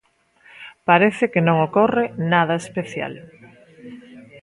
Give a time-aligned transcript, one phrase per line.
[0.89, 3.13] Parece que non ocorre nada especial.